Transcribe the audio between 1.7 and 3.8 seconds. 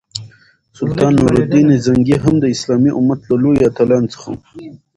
زنګي هم د اسلامي امت له لویو